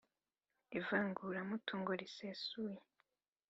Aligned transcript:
ivanguramutungo 0.79 1.91
risesuye: 2.01 2.79